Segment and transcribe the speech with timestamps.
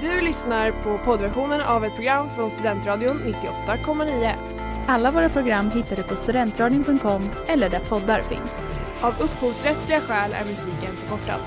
[0.00, 4.34] Du lyssnar på poddversionen av ett program från Studentradion 98,9.
[4.88, 8.66] Alla våra program hittar du på studentradion.com eller där poddar finns.
[9.00, 11.40] Av upphovsrättsliga skäl är musiken förkortad.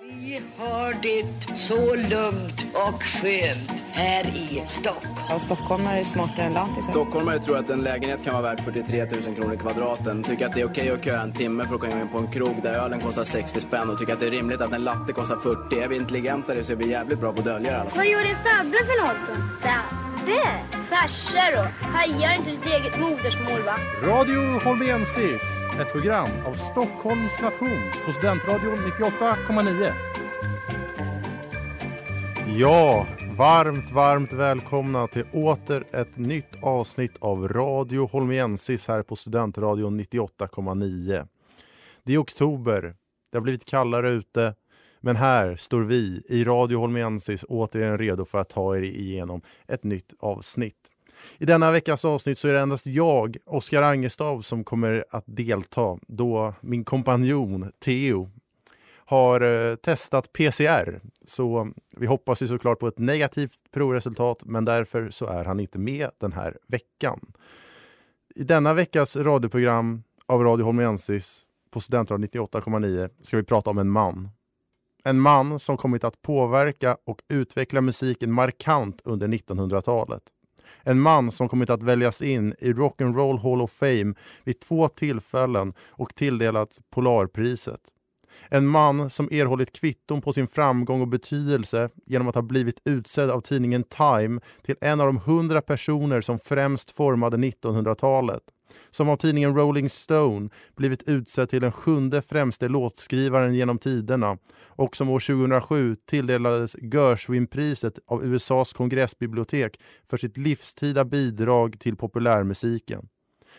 [0.00, 5.14] Vi har det så lugnt och skönt här i Stockholm.
[5.28, 6.90] Ja, stockholmare är smartare än lantisar.
[6.90, 10.22] Stockholmare tror att en lägenhet kan vara värd 43 000 kronor kvadraten.
[10.22, 12.32] Tycker att det är okej att köa en timme för att komma in på en
[12.32, 15.12] krog där ölen kostar 60 spänn och tycker att det är rimligt att en latte
[15.12, 15.80] kostar 40.
[15.80, 17.98] Är vi intelligentare så är vi jävligt bra på att dölja det alla fall.
[17.98, 19.34] Vad gjorde Fabbe för något då?
[19.68, 20.42] Fabbe?
[20.90, 21.86] Farsa då?
[21.86, 23.76] Hajar inte ditt eget modersmål va?
[24.02, 25.42] Radio Holmensis,
[25.80, 29.92] ett program av Stockholms nation på Studentradion 98,9.
[32.46, 33.06] Ja,
[33.36, 41.28] varmt, varmt välkomna till åter ett nytt avsnitt av Radio Holmiensis här på Studentradion 98,9.
[42.04, 42.94] Det är oktober,
[43.32, 44.54] det har blivit kallare ute,
[45.00, 49.84] men här står vi i Radio Holmiensis återigen redo för att ta er igenom ett
[49.84, 50.90] nytt avsnitt.
[51.38, 55.98] I denna veckas avsnitt så är det endast jag, Oskar Angestav, som kommer att delta
[56.08, 58.30] då min kompanjon Theo
[59.04, 61.00] har eh, testat PCR.
[61.24, 65.78] Så vi hoppas ju såklart på ett negativt provresultat, men därför så är han inte
[65.78, 67.20] med den här veckan.
[68.34, 73.90] I denna veckas radioprogram av Radio Holmensis på Studentradion 98,9 ska vi prata om en
[73.90, 74.28] man.
[75.04, 80.22] En man som kommit att påverka och utveckla musiken markant under 1900-talet.
[80.82, 84.14] En man som kommit att väljas in i Rock'n'Roll Hall of Fame
[84.44, 87.80] vid två tillfällen och tilldelats Polarpriset.
[88.48, 93.30] En man som erhållit kvitton på sin framgång och betydelse genom att ha blivit utsedd
[93.30, 98.42] av tidningen Time till en av de hundra personer som främst formade 1900-talet.
[98.90, 104.38] Som av tidningen Rolling Stone blivit utsedd till den sjunde främste låtskrivaren genom tiderna
[104.76, 113.08] och som år 2007 tilldelades Gershwin-priset av USAs kongressbibliotek för sitt livstida bidrag till populärmusiken.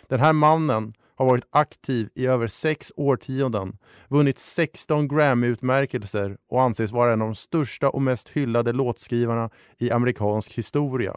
[0.08, 3.78] Den här mannen har varit aktiv i över sex årtionden,
[4.08, 9.92] vunnit 16 Grammy-utmärkelser och anses vara en av de största och mest hyllade låtskrivarna i
[9.92, 11.16] amerikansk historia.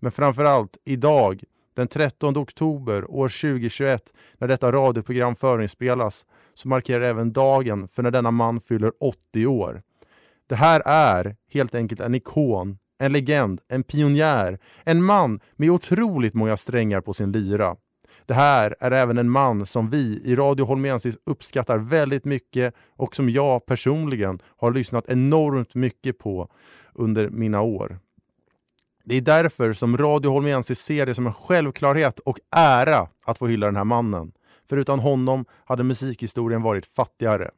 [0.00, 1.42] Men framförallt idag,
[1.74, 8.10] den 13 oktober år 2021, när detta radioprogram förinspelas, så markerar även dagen för när
[8.10, 9.82] denna man fyller 80 år.
[10.46, 16.34] Det här är helt enkelt en ikon, en legend, en pionjär, en man med otroligt
[16.34, 17.76] många strängar på sin lyra.
[18.26, 23.16] Det här är även en man som vi i Radio Holmensis uppskattar väldigt mycket och
[23.16, 26.48] som jag personligen har lyssnat enormt mycket på
[26.94, 27.98] under mina år.
[29.04, 33.46] Det är därför som Radio Holmensis ser det som en självklarhet och ära att få
[33.46, 34.32] hylla den här mannen.
[34.68, 37.50] För utan honom hade musikhistorien varit fattigare.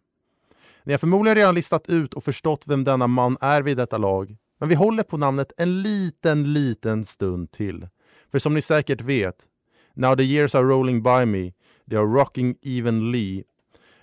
[0.85, 4.37] Ni har förmodligen redan listat ut och förstått vem denna man är vid detta lag.
[4.59, 7.89] Men vi håller på namnet en liten, liten stund till.
[8.31, 9.37] För som ni säkert vet
[9.97, 11.55] Now the years are rolling by me,
[11.89, 13.47] they are rocking evenly,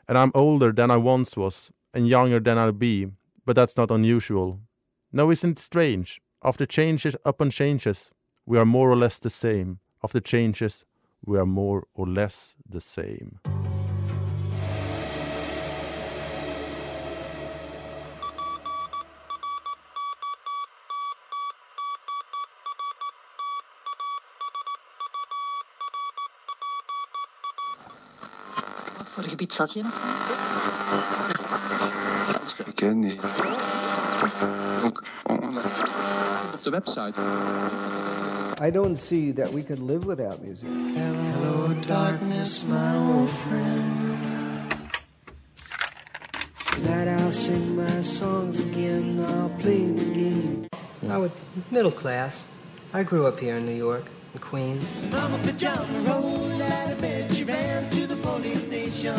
[0.07, 3.07] and I'm older than I once was, and younger than I'll be,
[3.45, 4.59] but that's not unusual.
[5.11, 6.19] Now isn't it strange?
[6.43, 8.11] After changes upon changes,
[8.45, 9.79] we are more or less the same.
[10.03, 10.83] After changes,
[11.23, 13.39] we are more or less the same.
[29.43, 29.85] Wat gebied zat je in?
[32.65, 33.19] Ik ken niet.
[34.83, 37.13] Op de website.
[38.61, 40.69] I don't see that we could live without music.
[40.95, 44.17] Hello, darkness, my old friend.
[46.63, 49.19] Tonight I'll sing my songs again.
[49.19, 50.65] I'll play the game.
[51.09, 51.29] I was
[51.69, 52.45] middle class.
[52.93, 54.03] I grew up here in New York,
[54.33, 54.89] in Queens.
[55.11, 57.31] Mama pajama rolled out of bed.
[57.31, 57.82] She ran to the
[58.43, 59.15] police station.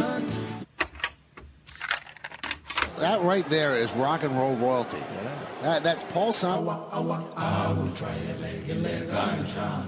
[2.98, 5.02] That right there is rock and roll royalty.
[5.62, 6.68] That, that's Paul Simon.
[6.92, 9.84] I will try your leg, your leg, ganja.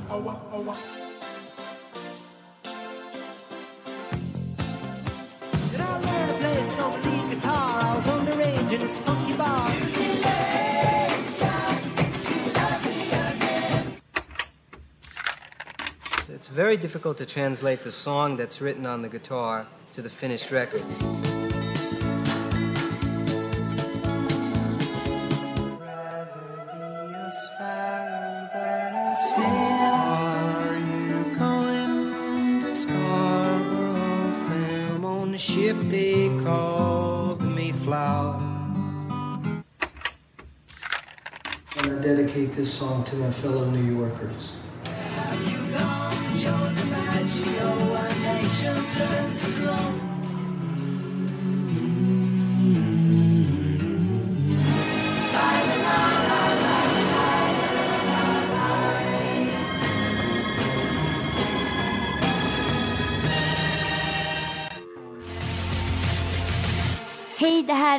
[5.70, 7.80] Did I learn to play some lead guitar?
[7.82, 9.75] I was underage in this funky bar.
[16.56, 20.82] very difficult to translate the song that's written on the guitar to the finished record.
[35.36, 38.40] ship they called Mayflower.
[41.76, 44.65] I dedicate this song to my fellow New Yorkers.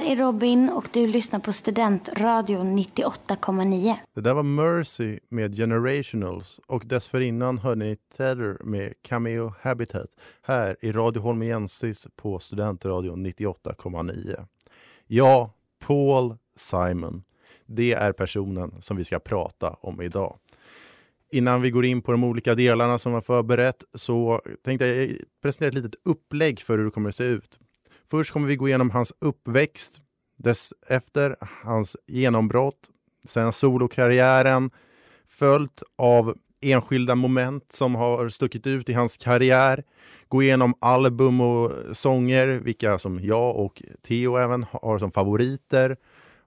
[0.07, 3.95] Är Robin och du lyssnar på Studentradion 98,9.
[4.13, 10.07] Det där var Mercy med Generationals och dessförinnan hörde ni Tether med Cameo Habitat
[10.41, 14.45] här i Radio Holmiensis på Studentradion 98,9.
[15.07, 17.23] Ja, Paul Simon.
[17.65, 20.37] Det är personen som vi ska prata om idag.
[21.31, 25.09] Innan vi går in på de olika delarna som var förberett så tänkte jag
[25.41, 27.59] presentera ett litet upplägg för hur det kommer att se ut.
[28.09, 29.99] Först kommer vi gå igenom hans uppväxt,
[30.37, 32.89] dess efter hans genombrott,
[33.27, 34.71] sen solokarriären,
[35.25, 39.83] följt av enskilda moment som har stuckit ut i hans karriär,
[40.27, 45.97] gå igenom album och sånger, vilka som jag och Theo även har som favoriter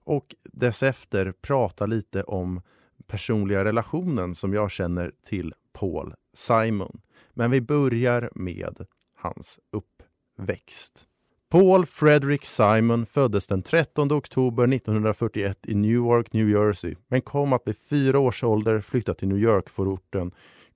[0.04, 2.62] och dess efter prata lite om
[3.06, 7.00] personliga relationen som jag känner till Paul Simon.
[7.34, 8.86] Men vi börjar med
[9.16, 11.06] hans uppväxt.
[11.50, 17.62] Paul Frederick Simon föddes den 13 oktober 1941 i Newark, New Jersey, men kom att
[17.64, 20.32] vid fyra års ålder flytta till New York-förorten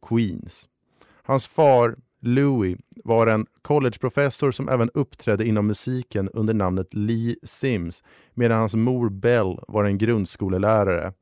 [0.08, 0.68] Queens.
[1.22, 8.04] Hans far, Louis, var en collegeprofessor som även uppträdde inom musiken under namnet Lee Sims,
[8.34, 11.12] medan hans mor Bell var en grundskolelärare.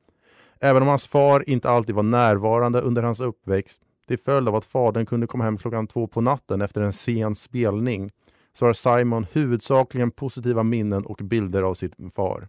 [0.59, 4.65] Även om hans far inte alltid var närvarande under hans uppväxt, till följd av att
[4.65, 8.11] fadern kunde komma hem klockan två på natten efter en sen spelning,
[8.53, 12.47] så har Simon huvudsakligen positiva minnen och bilder av sin far.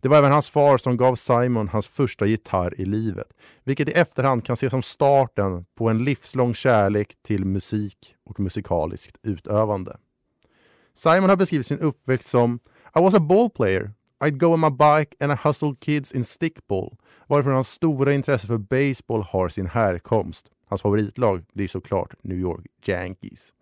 [0.00, 3.32] Det var även hans far som gav Simon hans första gitarr i livet,
[3.64, 9.16] vilket i efterhand kan ses som starten på en livslång kärlek till musik och musikaliskt
[9.22, 9.96] utövande.
[10.94, 12.60] Simon har beskrivit sin uppväxt som
[12.96, 13.92] I was a ball player.
[14.24, 16.96] I'd go on my bike and I hustled kids in stickball,
[17.26, 20.46] varifrån hans stora intresse för baseball har sin härkomst.
[20.66, 23.52] Hans favoritlag det är såklart New York Yankees.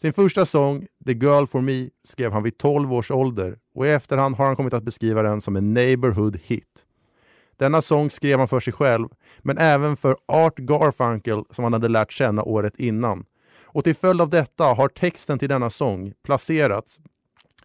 [0.00, 3.90] Sin första sång, The Girl For Me, skrev han vid 12 års ålder och i
[3.90, 6.84] efterhand har han kommit att beskriva den som en neighborhood hit.
[7.56, 9.08] Denna sång skrev han för sig själv,
[9.38, 13.24] men även för Art Garfunkel som han hade lärt känna året innan.
[13.62, 17.00] Och till följd av detta har texten till denna sång placerats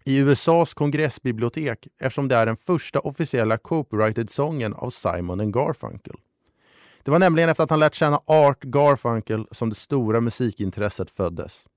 [0.03, 6.15] i USAs kongressbibliotek eftersom det är den första officiella copyrighted sången av Simon Garfunkel.
[7.03, 11.67] Det var nämligen efter att han lärt känna Art Garfunkel som det stora musikintresset föddes.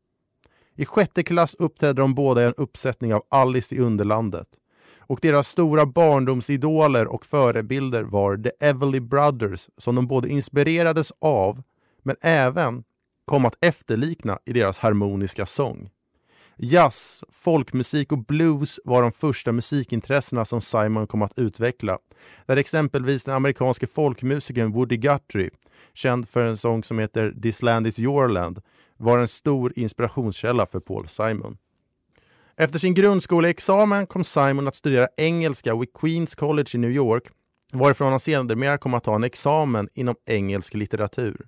[0.76, 4.48] I sjätte klass uppträdde de båda i en uppsättning av Alice i Underlandet.
[4.98, 11.62] Och deras stora barndomsidoler och förebilder var The Everly Brothers som de både inspirerades av
[12.02, 12.84] men även
[13.24, 15.90] kom att efterlikna i deras harmoniska sång.
[16.56, 21.98] Jazz, folkmusik och blues var de första musikintressena som Simon kom att utveckla.
[22.46, 25.50] Där exempelvis den amerikanske folkmusikern Woody Guthrie,
[25.94, 28.60] känd för en sång som heter This land is your land,
[28.96, 31.56] var en stor inspirationskälla för Paul Simon.
[32.56, 37.24] Efter sin grundskoleexamen kom Simon att studera engelska vid Queens College i New York
[37.72, 41.46] varifrån han sedermera kom att ta en examen inom engelsk litteratur.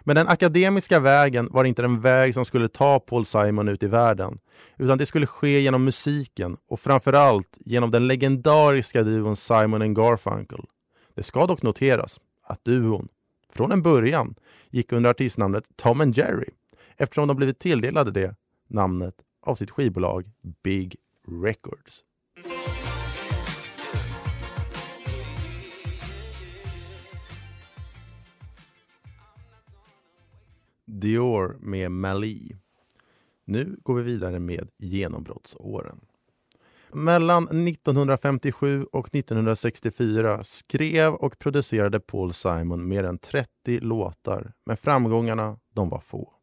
[0.00, 3.86] Men den akademiska vägen var inte den väg som skulle ta Paul Simon ut i
[3.86, 4.38] världen,
[4.76, 10.64] utan det skulle ske genom musiken och framförallt genom den legendariska duon Simon Garfunkel.
[11.14, 13.08] Det ska dock noteras att duon,
[13.52, 14.34] från en början,
[14.70, 16.50] gick under artistnamnet Tom and Jerry
[16.98, 18.34] eftersom de blivit tilldelade det
[18.68, 20.30] namnet av sitt skivbolag
[20.62, 20.96] Big
[21.42, 22.04] Records.
[30.84, 32.56] Dior med Mali.
[33.44, 36.00] Nu går vi vidare med genombrottsåren.
[36.92, 45.58] Mellan 1957 och 1964 skrev och producerade Paul Simon mer än 30 låtar, men framgångarna
[45.74, 46.35] de var få.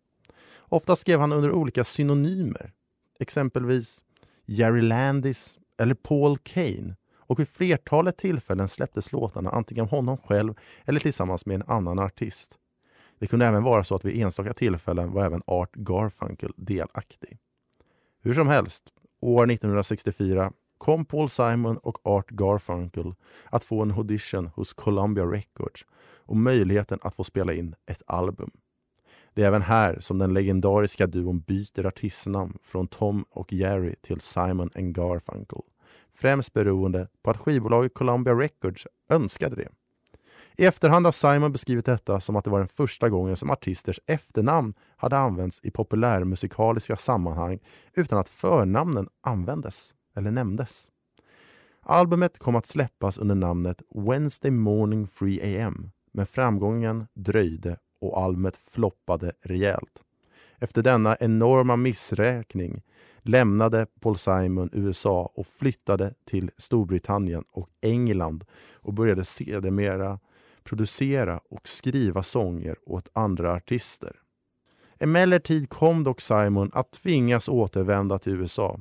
[0.73, 2.71] Ofta skrev han under olika synonymer,
[3.19, 4.03] exempelvis
[4.45, 6.95] Jerry Landis eller Paul Kane.
[7.17, 10.53] Och vid flertalet tillfällen släpptes låtarna antingen av honom själv
[10.85, 12.57] eller tillsammans med en annan artist.
[13.19, 17.37] Det kunde även vara så att vid enstaka tillfällen var även Art Garfunkel delaktig.
[18.21, 18.83] Hur som helst,
[19.21, 23.13] år 1964 kom Paul Simon och Art Garfunkel
[23.45, 25.85] att få en audition hos Columbia Records
[26.25, 28.51] och möjligheten att få spela in ett album.
[29.33, 34.19] Det är även här som den legendariska duon byter artistnamn från Tom och Jerry till
[34.19, 35.61] Simon and Garfunkel
[36.13, 39.69] främst beroende på att skivbolaget Columbia Records önskade det.
[40.57, 43.99] I efterhand har Simon beskrivit detta som att det var den första gången som artisters
[44.05, 47.59] efternamn hade använts i populärmusikaliska sammanhang
[47.93, 50.89] utan att förnamnen användes eller nämndes.
[51.81, 58.57] Albumet kom att släppas under namnet Wednesday Morning 3 AM men framgången dröjde och albumet
[58.57, 60.03] floppade rejält.
[60.59, 62.81] Efter denna enorma missräkning
[63.21, 70.19] lämnade Paul Simon USA och flyttade till Storbritannien och England och började sedermera
[70.63, 74.15] producera och skriva sånger åt andra artister.
[74.99, 78.79] Emellertid kom dock Simon att tvingas återvända till USA.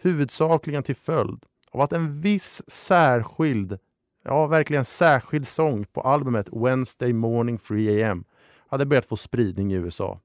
[0.00, 3.78] Huvudsakligen till följd av att en viss särskild,
[4.24, 8.24] ja verkligen särskild sång på albumet Wednesday Morning 3 AM
[8.72, 10.20] hade börjat få spridning i USA.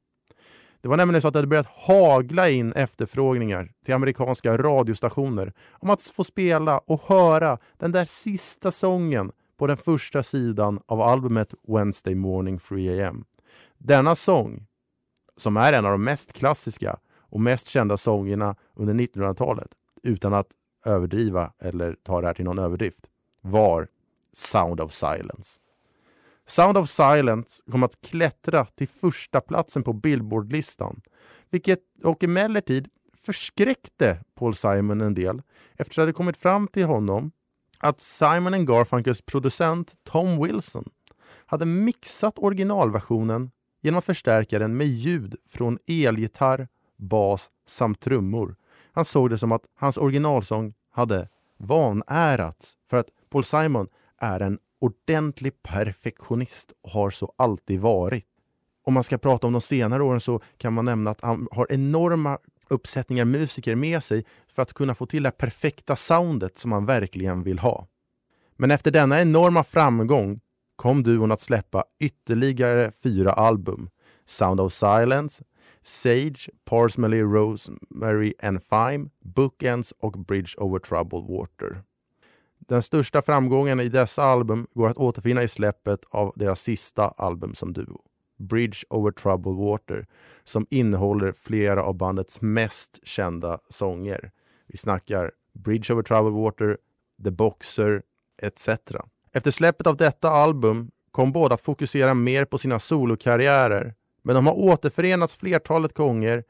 [0.81, 5.89] Det var nämligen så att det hade börjat hagla in efterfrågningar till amerikanska radiostationer om
[5.89, 11.53] att få spela och höra den där sista sången på den första sidan av albumet
[11.67, 13.25] Wednesday Morning 3 AM.
[13.77, 14.67] Denna sång,
[15.37, 19.69] som är en av de mest klassiska och mest kända sångerna under 1900-talet,
[20.03, 20.51] utan att
[20.85, 23.05] överdriva eller ta det här till någon överdrift,
[23.41, 23.87] var
[24.33, 25.59] Sound of Silence.
[26.47, 31.01] Sound of Silence kom att klättra till första platsen på Billboardlistan,
[31.49, 35.41] vilket och emellertid förskräckte Paul Simon en del
[35.75, 37.31] eftersom det kommit fram till honom
[37.79, 40.89] att Simon Garfunkels producent Tom Wilson
[41.45, 43.51] hade mixat originalversionen
[43.81, 48.55] genom att förstärka den med ljud från elgitarr, bas samt trummor.
[48.91, 53.87] Han såg det som att hans originalsång hade vanärats för att Paul Simon
[54.19, 58.25] är en ordentlig perfektionist och har så alltid varit.
[58.83, 61.67] Om man ska prata om de senare åren så kan man nämna att han har
[61.69, 62.37] enorma
[62.69, 67.43] uppsättningar musiker med sig för att kunna få till det perfekta soundet som han verkligen
[67.43, 67.87] vill ha.
[68.55, 70.39] Men efter denna enorma framgång
[70.75, 73.89] kom duon att släppa ytterligare fyra album.
[74.25, 75.43] Sound of Silence,
[75.81, 81.83] Sage, Parsmelly, Rosemary and Thyme, Bookends och Bridge over Troubled Water.
[82.59, 87.55] Den största framgången i dessa album går att återfinna i släppet av deras sista album
[87.55, 88.01] som duo.
[88.37, 90.07] Bridge over Troubled Water
[90.43, 94.31] som innehåller flera av bandets mest kända sånger.
[94.67, 96.77] Vi snackar Bridge over Troubled Water,
[97.23, 98.01] The Boxer
[98.41, 98.69] etc.
[99.33, 104.47] Efter släppet av detta album kom båda att fokusera mer på sina solokarriärer men de
[104.47, 106.43] har återförenats flertalet gånger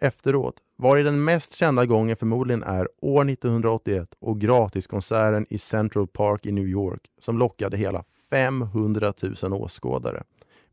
[0.00, 6.06] efteråt, var i den mest kända gången förmodligen är år 1981 och gratiskonserten i Central
[6.06, 10.22] Park i New York som lockade hela 500 000 åskådare,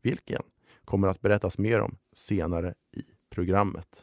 [0.02, 0.42] vilken
[0.84, 4.02] kommer att berättas mer om senare i programmet.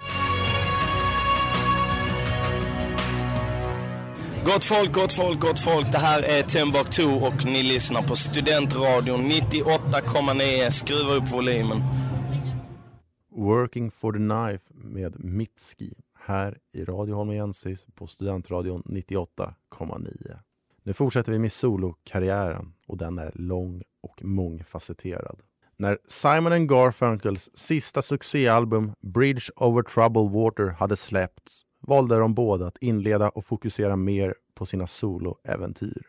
[4.46, 5.92] Gott folk, gott folk, gott folk.
[5.92, 10.72] Det här är Timbuktu och ni lyssnar på Studentradion 98,9.
[10.72, 12.05] Skruva upp volymen.
[13.38, 20.40] Working for the Knife med Mitski här i Radio Holmiensis på Studentradion 98,9.
[20.84, 25.42] Nu fortsätter vi med solokarriären och den är lång och mångfacetterad.
[25.78, 32.78] När Simon Garfunkels sista succéalbum Bridge over Troubled Water hade släppts valde de båda att
[32.78, 36.02] inleda och fokusera mer på sina soloäventyr.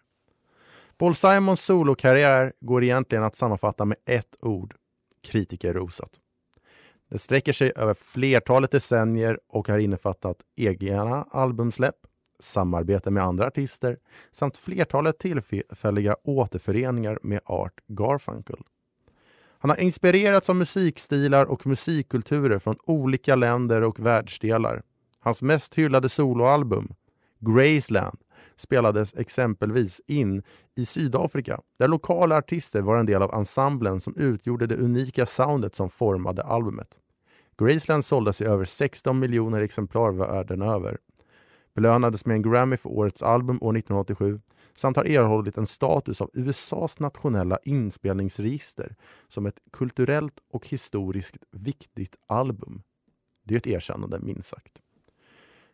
[0.99, 4.75] Paul Simons solokarriär går egentligen att sammanfatta med ett ord,
[5.23, 6.21] kritikerrosat.
[7.09, 11.97] Det sträcker sig över flertalet decennier och har innefattat egna albumsläpp,
[12.41, 13.99] samarbete med andra artister
[14.33, 18.59] samt flertalet tillfälliga återföreningar med Art Garfunkel.
[19.59, 24.83] Han har inspirerats av musikstilar och musikkulturer från olika länder och världsdelar.
[25.21, 26.95] Hans mest hyllade soloalbum,
[27.39, 28.19] Graceland,
[28.57, 30.43] spelades exempelvis in
[30.77, 35.75] i Sydafrika där lokala artister var en del av ensemblen som utgjorde det unika soundet
[35.75, 36.99] som formade albumet.
[37.59, 40.99] Graceland såldes i över 16 miljoner exemplar världen över.
[41.75, 44.41] Belönades med en Grammy för årets album år 1987
[44.75, 48.97] samt har erhållit en status av USAs nationella inspelningsregister
[49.29, 52.83] som ett kulturellt och historiskt viktigt album.
[53.45, 54.81] Det är ett erkännande, minst sagt.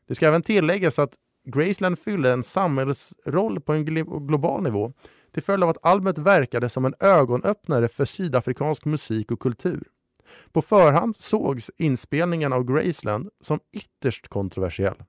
[0.07, 3.85] Det ska även tilläggas att Graceland fyllde en samhällsroll på en
[4.27, 4.93] global nivå
[5.33, 9.83] till följd av att albumet verkade som en ögonöppnare för sydafrikansk musik och kultur.
[10.53, 15.03] På förhand sågs inspelningen av Graceland som ytterst kontroversiell.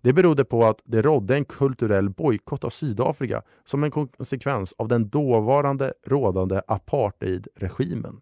[0.00, 4.88] Det berodde på att det rådde en kulturell bojkott av Sydafrika som en konsekvens av
[4.88, 8.20] den dåvarande rådande apartheidregimen.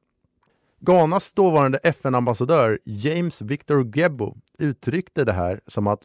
[0.80, 6.02] Ghanas dåvarande FN-ambassadör James Victor Gebo uttryckte det här som att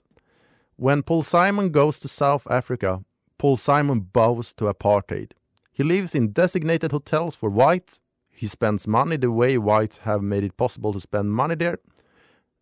[0.78, 3.02] When Paul Simon goes to South Africa,
[3.38, 5.32] Paul Simon bows to apartheid.
[5.72, 8.02] He lives in designated hotels for whites.
[8.30, 11.78] He spends money the way whites have made it possible to spend money there.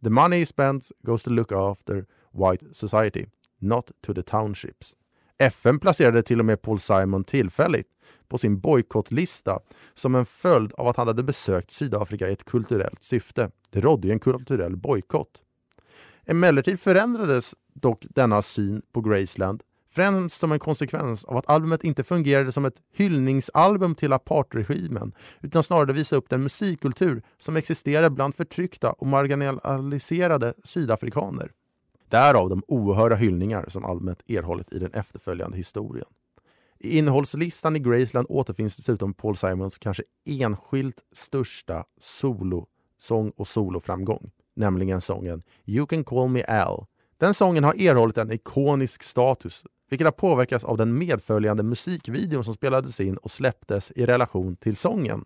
[0.04, 3.26] The money he spends goes to look after white society,
[3.60, 4.96] not to the townships.
[5.40, 7.90] FN placerade till och med Paul Simon tillfälligt
[8.28, 9.60] på sin bojkottlista
[9.94, 13.52] som en följd av att han hade besökt Sydafrika i ett kulturellt syfte.
[13.70, 15.42] Det rådde ju en kulturell bojkott.
[16.26, 19.64] Emellertid förändrades dock denna syn på Graceland
[19.94, 25.64] främst som en konsekvens av att albumet inte fungerade som ett hyllningsalbum till apartheidregimen utan
[25.64, 31.52] snarare visade upp den musikkultur som existerade bland förtryckta och marginaliserade sydafrikaner.
[32.10, 36.08] Därav de oerhörda hyllningar som albumet erhållit i den efterföljande historien.
[36.80, 45.02] I innehållslistan i Graceland återfinns dessutom Paul Simons kanske enskilt största solosång och soloframgång, nämligen
[45.02, 46.86] sången You can call me Al.
[47.18, 52.54] Den sången har erhållit en ikonisk status, vilket har påverkats av den medföljande musikvideon som
[52.54, 55.26] spelades in och släpptes i relation till sången.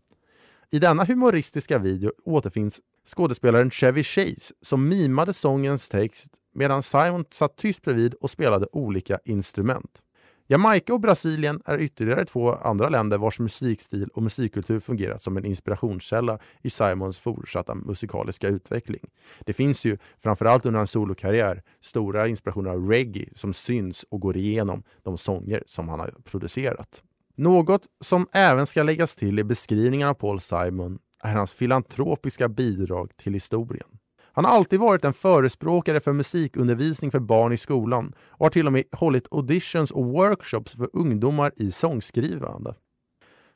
[0.72, 7.58] I denna humoristiska video återfinns skådespelaren Chevy Chase som mimade sångens text medan Simon satt
[7.58, 10.02] tyst bredvid och spelade olika instrument.
[10.50, 15.46] Jamaica och Brasilien är ytterligare två andra länder vars musikstil och musikkultur fungerat som en
[15.46, 19.02] inspirationskälla i Simons fortsatta musikaliska utveckling.
[19.46, 24.38] Det finns ju, framförallt under hans solokarriär, stora inspirationer av reggae som syns och går
[24.38, 27.04] igenom de sånger som han har producerat.
[27.36, 33.12] Något som även ska läggas till i beskrivningen av Paul Simon är hans filantropiska bidrag
[33.18, 33.97] till historien.
[34.38, 38.68] Han har alltid varit en förespråkare för musikundervisning för barn i skolan och har till
[38.68, 42.76] och med hållit auditions och workshops för ungdomar i sångskrivande.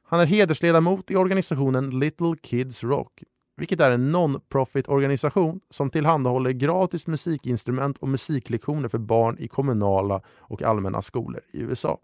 [0.03, 3.23] Han är hedersledamot i organisationen Little Kids Rock,
[3.57, 10.21] vilket är en non-profit organisation som tillhandahåller gratis musikinstrument och musiklektioner för barn i kommunala
[10.37, 11.97] och allmänna skolor i USA.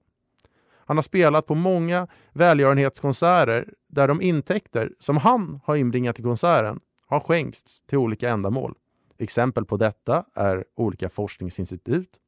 [0.86, 6.80] Han har spelat på många välgörenhetskonserter där de intäkter som han har inbringat till konserten
[7.08, 8.76] har skänkts till olika ändamål.
[9.18, 12.20] Exempel på detta är olika forskningsinstitut,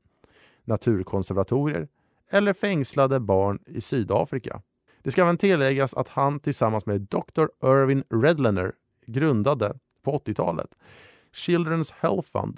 [0.65, 1.87] naturkonservatorier
[2.29, 4.61] eller fängslade barn i Sydafrika.
[5.03, 7.45] Det ska även tilläggas att han tillsammans med Dr.
[7.63, 8.73] Irvin Redlener
[9.05, 10.69] grundade på 80-talet
[11.33, 12.57] Children's Health Fund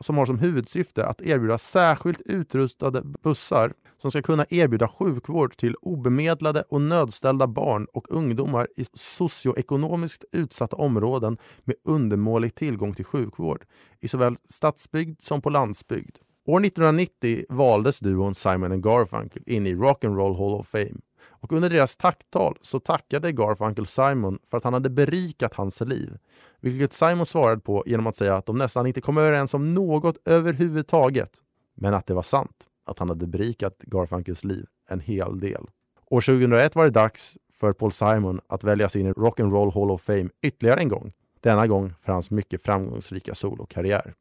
[0.00, 3.74] som har som huvudsyfte att erbjuda särskilt utrustade bussar
[4.06, 10.76] som ska kunna erbjuda sjukvård till obemedlade och nödställda barn och ungdomar i socioekonomiskt utsatta
[10.76, 13.64] områden med undermålig tillgång till sjukvård
[14.00, 16.16] i såväl stadsbygd som på landsbygd.
[16.46, 21.52] År 1990 valdes duon Simon Garfunkel in i Rock and Roll Hall of Fame och
[21.52, 26.18] under deras tacktal så tackade Garfunkel Simon för att han hade berikat hans liv.
[26.60, 30.28] Vilket Simon svarade på genom att säga att de nästan inte kom överens om något
[30.28, 31.30] överhuvudtaget.
[31.74, 35.66] Men att det var sant att han hade berikat Garfunkels liv en hel del.
[36.06, 39.72] År 2001 var det dags för Paul Simon att väljas in i Rock and Roll
[39.72, 41.12] Hall of Fame ytterligare en gång.
[41.40, 44.14] Denna gång för hans mycket framgångsrika solokarriär.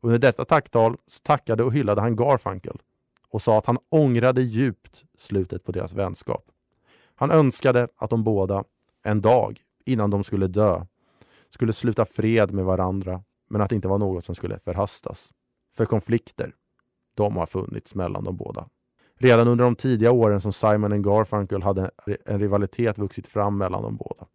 [0.00, 2.78] Under detta tacktal så tackade och hyllade han Garfunkel
[3.28, 6.44] och sa att han ångrade djupt slutet på deras vänskap.
[7.14, 8.64] Han önskade att de båda,
[9.02, 10.86] en dag innan de skulle dö,
[11.50, 15.32] skulle sluta fred med varandra, men att det inte var något som skulle förhastas.
[15.74, 16.52] För konflikter,
[17.18, 18.68] de har funnits mellan de båda.
[19.20, 21.90] Redan under de tidiga åren som Simon och Garfunkel hade
[22.26, 24.26] en rivalitet vuxit fram mellan de båda.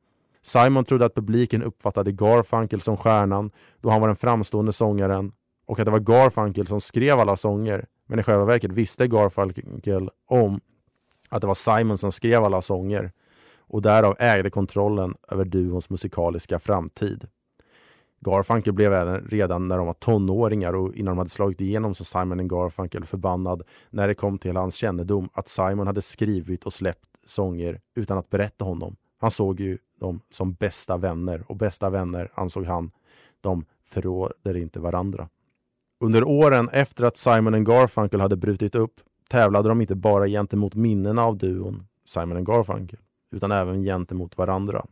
[0.41, 5.31] Simon trodde att publiken uppfattade Garfunkel som stjärnan då han var den framstående sångaren
[5.65, 7.85] och att det var Garfunkel som skrev alla sånger.
[8.07, 10.61] Men i själva verket visste Garfunkel om
[11.29, 13.11] att det var Simon som skrev alla sånger
[13.57, 17.27] och därav ägde kontrollen över duons musikaliska framtid.
[18.23, 22.03] Garfunkel blev även redan när de var tonåringar och innan de hade slagit igenom så
[22.03, 27.09] Simon Garfunkel förbannad när det kom till hans kännedom att Simon hade skrivit och släppt
[27.25, 28.95] sånger utan att berätta honom.
[29.19, 32.91] Han såg ju dem som bästa vänner och bästa vänner ansåg han,
[33.41, 35.29] de förråder inte varandra.
[35.99, 41.23] Under åren efter att Simon Garfunkel hade brutit upp tävlade de inte bara gentemot minnena
[41.23, 42.99] av duon Simon Garfunkel
[43.31, 44.85] utan även gentemot varandra.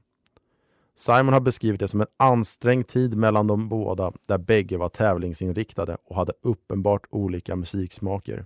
[1.01, 5.97] Simon har beskrivit det som en ansträngd tid mellan de båda där bägge var tävlingsinriktade
[6.03, 8.45] och hade uppenbart olika musiksmaker.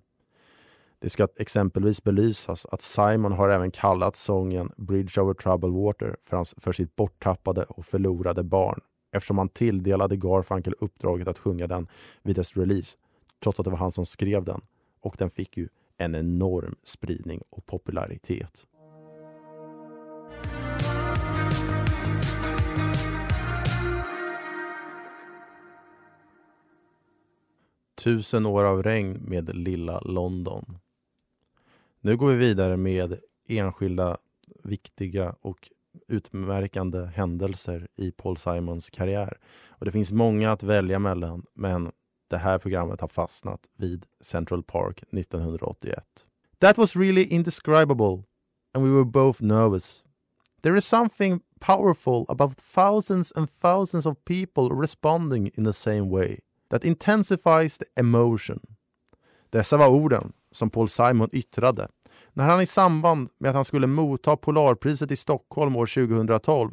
[1.00, 6.38] Det ska exempelvis belysas att Simon har även kallat sången Bridge over troubled water för,
[6.38, 8.80] hans, för sitt borttappade och förlorade barn
[9.12, 11.88] eftersom han tilldelade Garfunkel uppdraget att sjunga den
[12.24, 12.98] vid dess release
[13.44, 14.62] trots att det var han som skrev den
[15.02, 18.66] och den fick ju en enorm spridning och popularitet.
[28.06, 30.78] Tusen år av regn med Lilla London.
[32.02, 34.18] Nu går vi vidare med enskilda
[34.64, 35.70] viktiga och
[36.08, 39.38] utmärkande händelser i Paul Simons karriär.
[39.70, 41.92] Och Det finns många att välja mellan, men
[42.28, 46.04] det här programmet har fastnat vid Central Park 1981.
[46.60, 48.24] That was really indescribable
[48.74, 50.04] and we were both nervous.
[50.62, 56.40] There is something powerful about thousands and thousands of people responding in the same way
[56.76, 58.60] that intensifies the emotion.
[59.50, 61.88] Dessa var orden som Paul Simon yttrade
[62.34, 66.72] när han i samband med att han skulle motta Polarpriset i Stockholm år 2012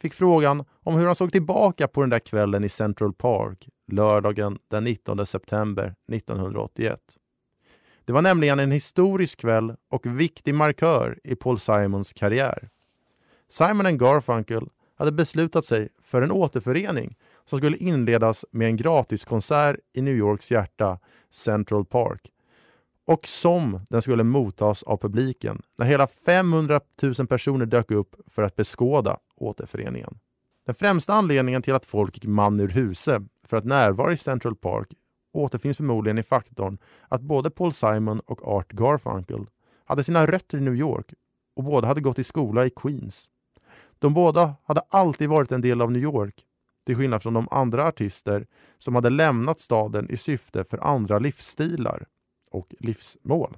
[0.00, 4.58] fick frågan om hur han såg tillbaka på den där kvällen i Central Park lördagen
[4.70, 7.00] den 19 september 1981.
[8.04, 12.68] Det var nämligen en historisk kväll och viktig markör i Paul Simons karriär.
[13.48, 17.16] Simon Garfunkel hade beslutat sig för en återförening
[17.50, 20.98] som skulle inledas med en gratiskonsert i New Yorks hjärta,
[21.30, 22.30] Central Park,
[23.06, 28.42] och som den skulle mottas av publiken när hela 500 000 personer dök upp för
[28.42, 30.18] att beskåda återföreningen.
[30.66, 34.56] Den främsta anledningen till att folk gick man ur huse för att närvara i Central
[34.56, 34.88] Park
[35.32, 39.46] återfinns förmodligen i faktorn att både Paul Simon och Art Garfunkel
[39.84, 41.14] hade sina rötter i New York
[41.56, 43.30] och båda hade gått i skola i Queens.
[43.98, 46.44] De båda hade alltid varit en del av New York,
[46.90, 48.46] till skillnad från de andra artister
[48.78, 52.06] som hade lämnat staden i syfte för andra livsstilar
[52.50, 53.56] och livsmål.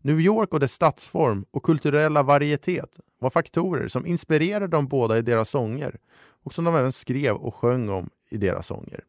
[0.00, 5.22] New York och dess stadsform och kulturella varietet var faktorer som inspirerade de båda i
[5.22, 5.98] deras sånger
[6.44, 9.04] och som de även skrev och sjöng om i deras sånger.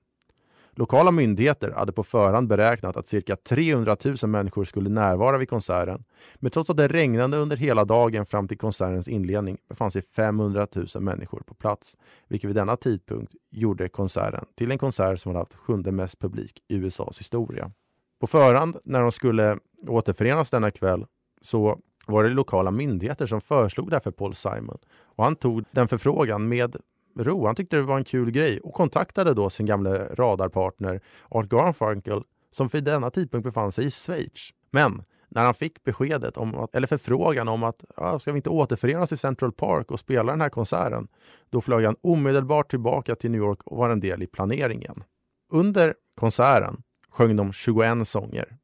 [0.77, 6.03] Lokala myndigheter hade på förhand beräknat att cirka 300 000 människor skulle närvara vid konserten.
[6.35, 10.67] Men trots att det regnade under hela dagen fram till konsertens inledning befann sig 500
[10.75, 15.39] 000 människor på plats, vilket vid denna tidpunkt gjorde konserten till en konsert som hade
[15.39, 17.71] haft sjunde mest publik i USAs historia.
[18.19, 21.05] På förhand när de skulle återförenas denna kväll
[21.41, 24.77] så var det lokala myndigheter som föreslog det här för Paul Simon.
[25.15, 26.75] Och han tog den förfrågan med
[27.19, 27.45] ro.
[27.45, 32.23] Han tyckte det var en kul grej och kontaktade då sin gamla radarpartner Art Garfunkel
[32.51, 34.49] som för denna tidpunkt befann sig i Schweiz.
[34.71, 38.49] Men när han fick beskedet, om att, eller förfrågan om att ja, ska vi inte
[38.49, 41.07] återförenas i Central Park och spela den här konserten,
[41.49, 45.03] då flög han omedelbart tillbaka till New York och var en del i planeringen.
[45.51, 48.57] Under konserten sjöng de 21 sånger.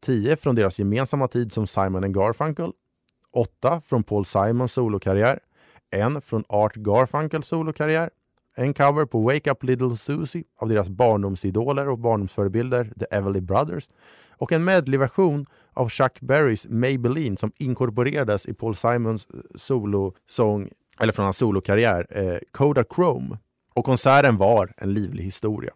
[0.00, 2.72] 10 från deras gemensamma tid som Simon and Garfunkel,
[3.32, 5.40] 8 från Paul Simons solokarriär,
[5.90, 8.10] en från Art Garfunkels solokarriär,
[8.56, 13.88] en cover på Wake Up Little Susie av deras barndomsidoler och barndomsförebilder The Everly Brothers
[14.30, 20.68] och en medleyversion av Chuck Berrys Maybelline som inkorporerades i Paul Simons eh, solosång,
[21.00, 23.38] eller från hans solokarriär, eh, Coda Chrome.
[23.74, 25.72] Och konserten var en livlig historia.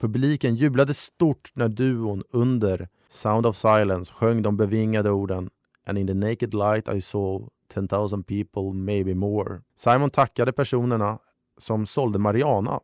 [0.00, 5.50] Publiken jublade stort när duon under Sound of Silence sjöng de bevingade orden
[5.86, 9.60] And in the naked light I saw 10,000 people, maybe more.
[9.76, 11.18] Simon tackade personerna
[11.58, 12.80] som sålde Mariana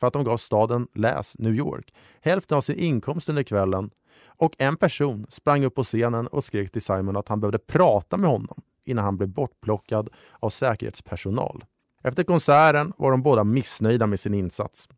[0.00, 3.90] för att de gav staden, läs New York, hälften av sin inkomst under kvällen
[4.26, 8.16] och en person sprang upp på scenen och skrek till Simon att han behövde prata
[8.16, 10.08] med honom innan han blev bortplockad
[10.40, 11.64] av säkerhetspersonal.
[12.02, 14.88] Efter konserten var de båda missnöjda med sin insats.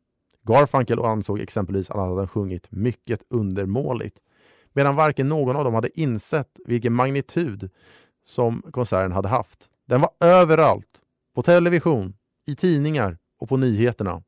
[0.42, 4.18] Garfunkel ansåg exempelvis att han hade sjungit mycket undermåligt
[4.72, 7.70] medan varken någon av dem hade insett vilken magnitud
[8.28, 9.68] som konserten hade haft.
[9.86, 11.00] Den var överallt,
[11.34, 12.14] på television,
[12.46, 14.22] i tidningar och på nyheterna.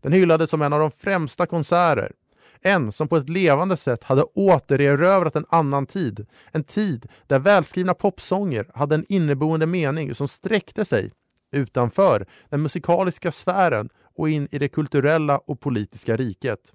[0.00, 2.12] Den hyllades som en av de främsta konserter.
[2.60, 6.26] En som på ett levande sätt hade återerövrat en annan tid.
[6.52, 11.12] En tid där välskrivna popsånger hade en inneboende mening som sträckte sig
[11.52, 16.72] utanför den musikaliska sfären och in i det kulturella och politiska riket.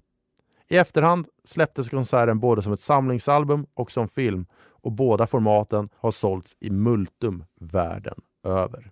[0.72, 6.10] I efterhand släpptes konserten både som ett samlingsalbum och som film och båda formaten har
[6.10, 8.90] sålts i multum världen över.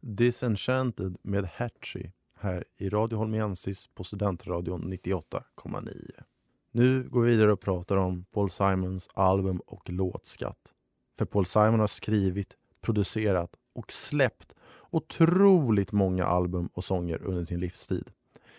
[0.00, 5.90] Disenchanted med Hatchy här i Radio Holmiensis på Studentradion 98,9.
[6.72, 10.72] Nu går vi vidare och pratar om Paul Simons album och låtskatt.
[11.18, 14.54] För Paul Simon har skrivit, producerat och släppt
[14.94, 18.10] otroligt många album och sånger under sin livstid.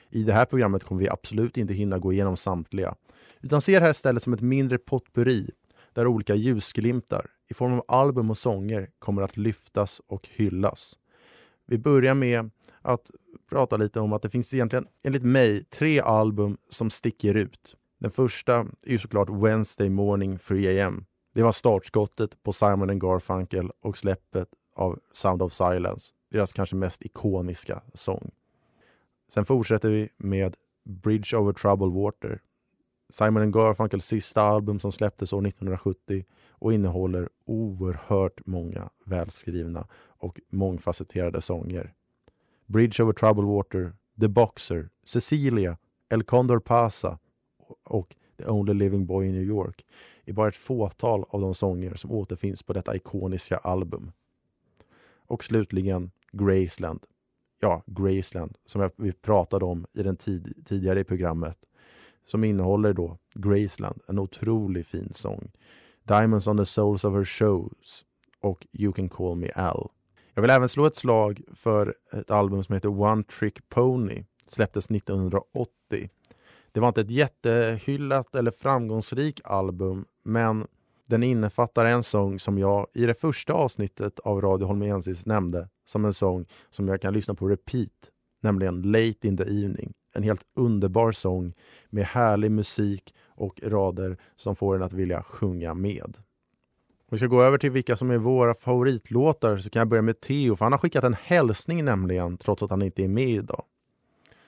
[0.10, 2.96] I det här programmet kommer vi absolut inte hinna gå igenom samtliga,
[3.42, 5.50] utan ser det här istället som ett mindre potpurri
[5.94, 10.94] där olika ljusglimtar i form av album och sånger kommer att lyftas och hyllas.
[11.68, 12.50] Vi börjar med
[12.82, 13.12] att
[13.50, 17.76] prata lite om att det finns egentligen, enligt mig, tre album som sticker ut.
[18.00, 21.06] Den första är ju såklart Wednesday Morning 3 AM.
[21.34, 27.06] Det var startskottet på Simon Garfunkel och släppet av Sound of Silence, deras kanske mest
[27.06, 28.32] ikoniska sång.
[29.30, 32.42] Sen fortsätter vi med Bridge over Troubled Water.
[33.10, 41.42] Simon Garfunkels sista album som släpptes år 1970 och innehåller oerhört många välskrivna och mångfacetterade
[41.42, 41.94] sånger.
[42.66, 45.78] Bridge over Troubled Water, The Boxer, Cecilia,
[46.10, 47.20] El Condor Pasa
[47.84, 49.86] och The Only Living Boy in New York
[50.26, 54.12] är bara ett fåtal av de sånger som återfinns på detta ikoniska album.
[55.28, 57.04] Och slutligen Graceland.
[57.60, 61.58] Ja, Graceland, som vi pratade om i den tid, tidigare i programmet.
[62.26, 65.52] Som innehåller då Graceland, en otroligt fin sång.
[66.04, 68.06] Diamonds on the Souls of Her Shows
[68.42, 69.90] och You Can Call Me Al.
[70.34, 74.24] Jag vill även slå ett slag för ett album som heter One Trick Pony.
[74.48, 76.10] Släpptes 1980.
[76.72, 80.68] Det var inte ett jättehyllat eller framgångsrikt album, men
[81.06, 86.06] den innefattar en sång som jag i det första avsnittet av Radio Holmensis nämnde som
[86.06, 89.94] en sång som jag kan lyssna på repeat, nämligen Late in the Evening.
[90.16, 91.54] En helt underbar sång
[91.90, 96.18] med härlig musik och rader som får en att vilja sjunga med.
[97.08, 100.02] Om vi ska gå över till vilka som är våra favoritlåtar så kan jag börja
[100.02, 103.30] med Theo, för han har skickat en hälsning nämligen, trots att han inte är med
[103.30, 103.64] idag.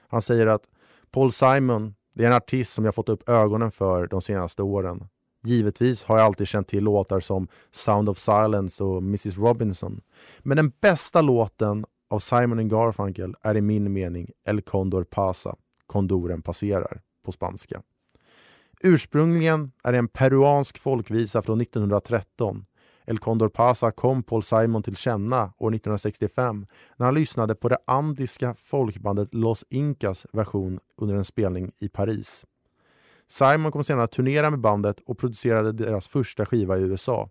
[0.07, 0.63] Han säger att
[1.11, 5.07] Paul Simon, det är en artist som jag fått upp ögonen för de senaste åren.
[5.47, 10.01] Givetvis har jag alltid känt till låtar som Sound of Silence och Mrs Robinson.
[10.39, 15.55] Men den bästa låten av Simon Garfunkel är i min mening El Condor Pasa,
[15.87, 17.81] Kondoren passerar på spanska.
[18.81, 22.65] Ursprungligen är det en peruansk folkvisa från 1913.
[23.05, 26.65] El Condor Pasa kom Paul Simon till känna år 1965
[26.97, 32.45] när han lyssnade på det andiska folkbandet Los Incas version under en spelning i Paris.
[33.27, 37.29] Simon kom senare att turnera med bandet och producerade deras första skiva i USA.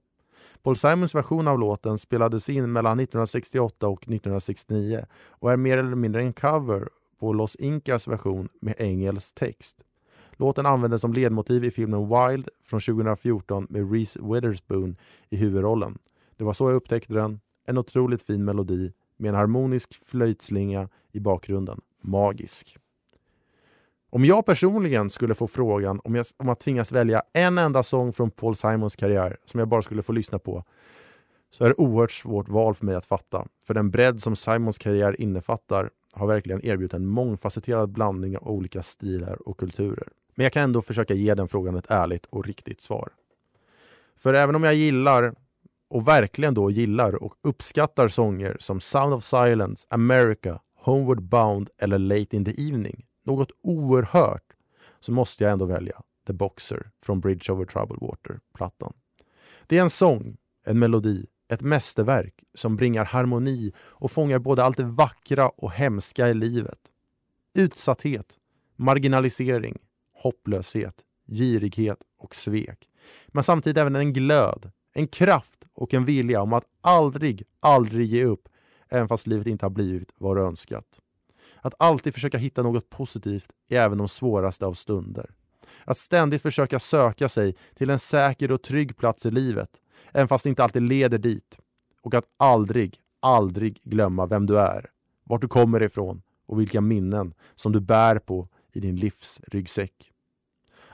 [0.63, 5.97] Paul Simons version av låten spelades in mellan 1968 och 1969 och är mer eller
[5.97, 6.89] mindre en cover
[7.21, 9.85] på Los Incas version med engelsk text.
[10.33, 14.97] Låten användes som ledmotiv i filmen Wild från 2014 med Reese Witherspoon
[15.29, 15.99] i huvudrollen.
[16.37, 17.41] Det var så jag upptäckte den.
[17.67, 21.81] En otroligt fin melodi med en harmonisk flöjtslinga i bakgrunden.
[22.03, 22.79] Magisk.
[24.17, 28.13] Om jag personligen skulle få frågan om, jag, om att tvingas välja en enda sång
[28.13, 30.65] från Paul Simons karriär som jag bara skulle få lyssna på
[31.51, 33.47] så är det oerhört svårt val för mig att fatta.
[33.67, 38.83] För den bredd som Simons karriär innefattar har verkligen erbjudit en mångfacetterad blandning av olika
[38.83, 40.09] stilar och kulturer.
[40.35, 43.09] Men jag kan ändå försöka ge den frågan ett ärligt och riktigt svar.
[44.17, 45.35] För även om jag gillar,
[45.91, 51.99] och verkligen då gillar och uppskattar sånger som Sound of Silence, America, Homeward Bound eller
[51.99, 54.53] Late in the Evening, något oerhört,
[55.01, 58.93] så måste jag ändå välja The Boxer från Bridge over Troubled Water-plattan.
[59.67, 64.77] Det är en sång, en melodi, ett mästerverk som bringar harmoni och fångar både allt
[64.77, 66.79] det vackra och hemska i livet.
[67.55, 68.39] Utsatthet,
[68.77, 69.79] marginalisering,
[70.15, 70.95] hopplöshet,
[71.27, 72.89] girighet och svek.
[73.29, 78.25] Men samtidigt även en glöd, en kraft och en vilja om att aldrig, aldrig ge
[78.25, 78.49] upp
[78.89, 81.01] även fast livet inte har blivit vad du önskat.
[81.67, 85.31] Att alltid försöka hitta något positivt i även de svåraste av stunder.
[85.85, 89.71] Att ständigt försöka söka sig till en säker och trygg plats i livet,
[90.13, 91.59] även fast det inte alltid leder dit.
[92.03, 94.91] Och att aldrig, aldrig glömma vem du är,
[95.25, 100.13] vart du kommer ifrån och vilka minnen som du bär på i din livsryggsäck.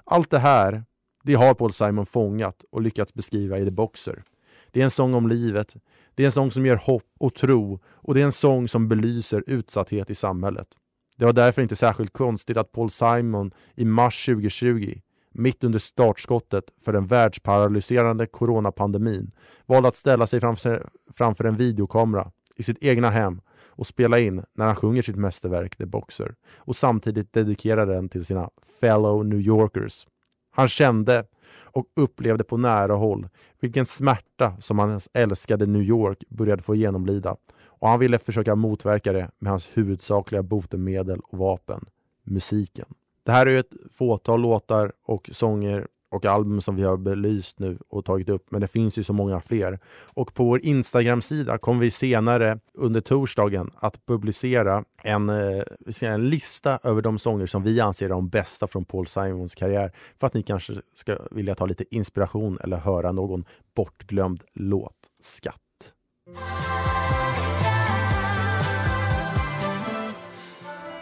[0.05, 0.85] Allt det här,
[1.23, 4.25] det har Paul Simon fångat och lyckats beskriva i The Boxer.
[4.71, 5.77] Det är en sång om livet,
[6.15, 8.89] det är en sång som ger hopp och tro och det är en sång som
[8.89, 10.69] belyser utsatthet i samhället.
[11.17, 15.01] Det var därför inte särskilt konstigt att Paul Simon i mars 2020,
[15.33, 19.31] mitt under startskottet för den världsparalyserande coronapandemin,
[19.67, 23.41] valde att ställa sig framför, framför en videokamera i sitt egna hem
[23.75, 28.25] och spela in när han sjunger sitt mästerverk The Boxer och samtidigt dedikera den till
[28.25, 30.07] sina fellow New Yorkers.
[30.51, 31.25] Han kände
[31.61, 33.29] och upplevde på nära håll
[33.61, 39.13] vilken smärta som hans älskade New York började få genomlida och han ville försöka motverka
[39.13, 41.85] det med hans huvudsakliga botemedel och vapen,
[42.25, 42.87] musiken.
[43.25, 47.79] Det här är ett fåtal låtar och sånger och album som vi har belyst nu
[47.89, 49.79] och tagit upp, men det finns ju så många fler.
[50.05, 55.63] Och på vår Instagram-sida kommer vi senare under torsdagen att publicera en, eh,
[56.03, 59.93] en lista över de sånger som vi anser är de bästa från Paul Simons karriär
[60.17, 63.45] för att ni kanske ska vilja ta lite inspiration eller höra någon
[63.75, 65.57] bortglömd låtskatt.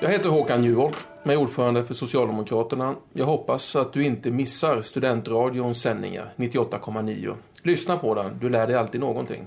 [0.03, 2.97] Jag heter Håkan Juholt, med ordförande för Socialdemokraterna.
[3.13, 7.35] Jag hoppas att du inte missar Studentradions sändningar 98,9.
[7.63, 9.47] Lyssna på den, du lär dig alltid någonting.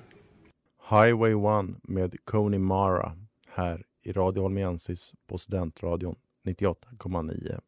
[0.90, 3.12] Highway 1 med Coney Mara
[3.50, 7.60] här i Radio Holmiensis på Studentradion 98,9.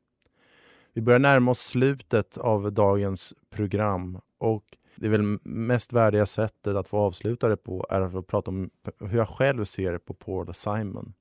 [0.93, 4.63] Vi börjar närma oss slutet av dagens program och
[4.95, 8.69] det är väl mest värdiga sättet att få avsluta det på är att prata om
[8.99, 11.13] hur jag själv ser på Paul Simon.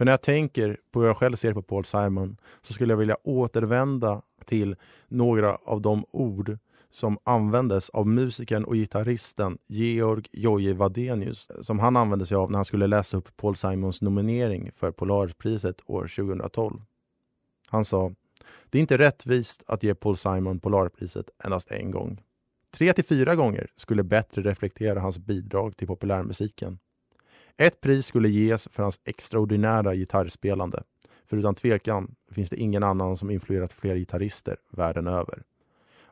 [0.00, 2.98] För när jag tänker på hur jag själv ser på Paul Simon så skulle jag
[2.98, 4.76] vilja återvända till
[5.08, 6.58] några av de ord
[6.90, 12.58] som användes av musikern och gitarristen Georg Jojje Wadenius som han använde sig av när
[12.58, 16.82] han skulle läsa upp Paul Simons nominering för Polarpriset år 2012.
[17.66, 18.12] Han sa
[18.70, 22.20] det är inte rättvist att ge Paul Simon Polarpriset endast en gång.
[22.70, 26.78] Tre till fyra gånger skulle bättre reflektera hans bidrag till populärmusiken.
[27.56, 30.82] Ett pris skulle ges för hans extraordinära gitarrspelande.
[31.26, 35.42] För utan tvekan finns det ingen annan som influerat fler gitarrister världen över.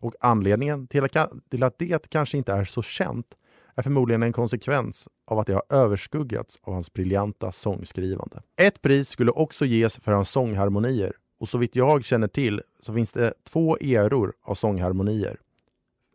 [0.01, 3.37] Och anledningen till att, det kanske inte är så känt
[3.74, 8.42] är förmodligen en konsekvens av att det har överskuggats av hans briljanta sångskrivande.
[8.57, 12.94] Ett pris skulle också ges för hans sångharmonier och så vitt jag känner till så
[12.94, 15.37] finns det två eror av sångharmonier.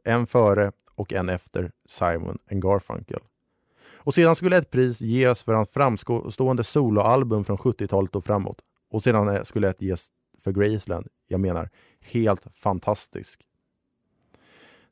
[0.04, 3.20] En före och en efter Simon Garfunkel.
[4.06, 8.62] Och sedan skulle ett pris ges för hans framstående soloalbum från 70-talet och framåt.
[8.92, 10.08] Och sedan eh, skulle ett ges
[10.40, 11.08] för Graceland.
[11.28, 11.70] Jag menar,
[12.02, 13.42] helt fantastisk.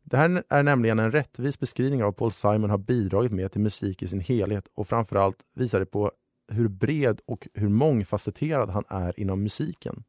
[0.03, 3.61] Det här är nämligen en rättvis beskrivning av vad Paul Simon har bidragit med till
[3.61, 6.11] musik i sin helhet och framförallt visar det på
[6.51, 10.03] hur bred och hur mångfacetterad han är inom musiken.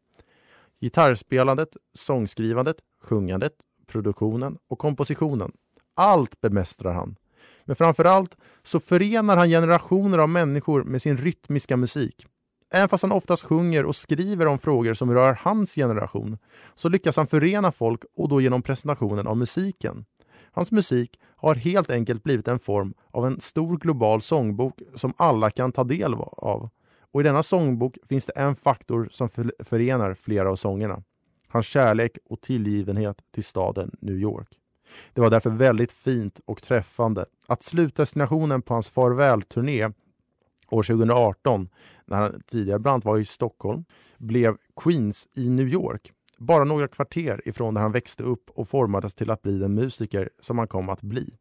[0.81, 3.53] Gitarrspelandet, sångskrivandet, sjungandet,
[3.87, 5.53] produktionen och kompositionen.
[5.95, 7.17] Allt bemästrar han.
[7.65, 12.27] Men framförallt så förenar han generationer av människor med sin rytmiska musik.
[12.75, 16.39] Även fast han oftast sjunger och skriver om frågor som rör hans generation
[16.75, 20.05] så lyckas han förena folk och då genom presentationen av musiken.
[20.53, 25.51] Hans musik har helt enkelt blivit en form av en stor global sångbok som alla
[25.51, 26.71] kan ta del av.
[27.13, 29.29] Och i denna sångbok finns det en faktor som
[29.65, 31.03] förenar flera av sångerna.
[31.49, 34.49] Hans kärlek och tillgivenhet till staden New York.
[35.13, 39.91] Det var därför väldigt fint och träffande att slutdestinationen på hans farvälturné
[40.71, 41.69] år 2018,
[42.07, 43.85] när han tidigare bland annat var i Stockholm,
[44.19, 46.13] blev Queens i New York.
[46.39, 50.31] Bara några kvarter ifrån där han växte upp och formades till att bli den musiker
[50.41, 51.37] som han kom att bli.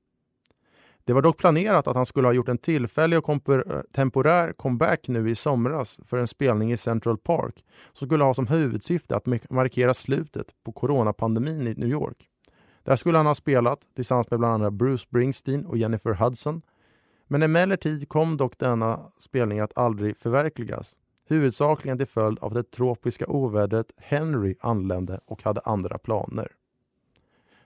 [1.06, 5.08] Det var dock planerat att han skulle ha gjort en tillfällig och eh, temporär comeback
[5.08, 9.26] nu i somras för en spelning i Central Park som skulle ha som huvudsyfte att
[9.50, 12.28] markera slutet på coronapandemin i New York.
[12.84, 16.62] Där skulle han ha spelat tillsammans med bland andra Bruce Springsteen och Jennifer Hudson.
[17.28, 20.98] Men emellertid kom dock denna spelning att aldrig förverkligas.
[21.30, 26.48] Huvudsakligen till följd av det tropiska ovädret Henry anlände och hade andra planer.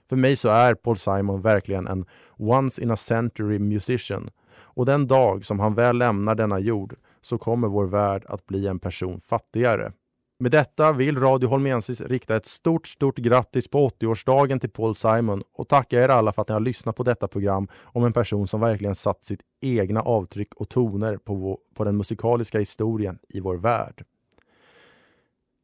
[0.08, 4.30] För mig så är Paul Simon verkligen en once in a century musician
[4.76, 8.66] och den dag som han väl lämnar denna jord så kommer vår värld att bli
[8.66, 9.92] en person fattigare.
[10.38, 15.42] Med detta vill Radio Holmensis rikta ett stort, stort grattis på 80-årsdagen till Paul Simon
[15.52, 18.46] och tacka er alla för att ni har lyssnat på detta program om en person
[18.46, 23.40] som verkligen satt sitt egna avtryck och toner på, vår, på den musikaliska historien i
[23.40, 24.04] vår värld.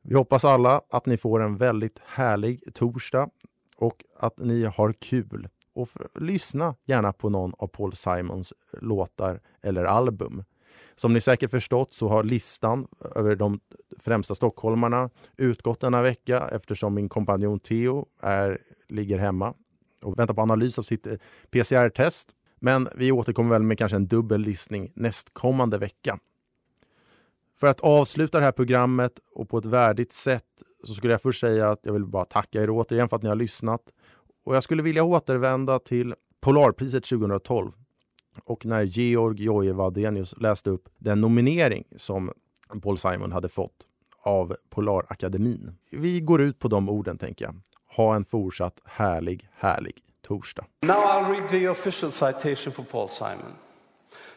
[0.03, 3.29] Vi hoppas alla att ni får en väldigt härlig torsdag
[3.77, 5.49] och att ni har kul.
[5.75, 10.45] Och lyssna gärna på någon av Paul Simons låtar eller album.
[10.97, 13.61] Som ni säkert förstått så har listan över de
[13.99, 19.55] främsta stockholmarna utgått denna vecka eftersom min kompanjon Theo är, ligger hemma
[20.03, 21.15] och väntar på analys av sitt eh,
[21.51, 22.31] PCR-test.
[22.61, 26.19] Men vi återkommer väl med kanske en dubbel listning nästkommande vecka.
[27.55, 30.45] För att avsluta det här programmet och på ett värdigt sätt
[30.85, 33.29] så skulle jag först säga att jag vill bara tacka er återigen för att ni
[33.29, 33.83] har lyssnat.
[34.45, 37.73] Och jag skulle vilja återvända till Polarpriset 2012
[38.45, 42.33] och när Georg Jojje Wadenius läste upp den nominering som
[42.83, 43.87] Paul Simon hade fått
[44.23, 45.77] av Polarakademin.
[45.91, 47.61] Vi går ut på de orden, tänker jag.
[47.97, 49.95] Ha en fortsatt härlig, härlig
[50.27, 50.65] torsdag.
[50.83, 53.53] Now I'll read the official citation for Paul Simon.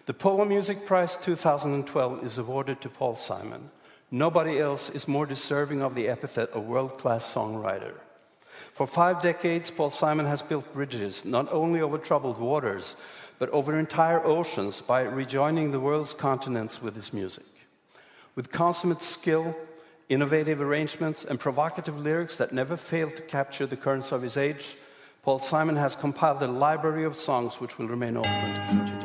[0.05, 3.69] The Polar Music Prize 2012 is awarded to Paul Simon.
[4.09, 7.93] Nobody else is more deserving of the epithet of world-class songwriter.
[8.75, 12.95] For five decades, Paul Simon has built bridges not only over troubled waters,
[13.39, 17.45] but over entire oceans by rejoining the world's continents with his music.
[18.35, 19.55] With consummate skill,
[20.09, 24.75] innovative arrangements, and provocative lyrics that never fail to capture the currents of his age,
[25.23, 29.04] Paul Simon has compiled a library of songs which will remain open to future generations.